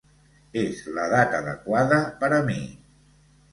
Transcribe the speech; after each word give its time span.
És 0.61 0.79
l'edat 0.95 1.37
adequada 1.41 2.01
per 2.25 2.33
a 2.41 2.43
mi. 2.51 2.59